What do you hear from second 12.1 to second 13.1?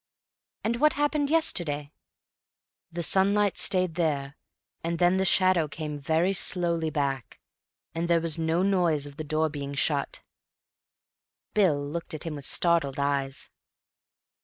at him with startled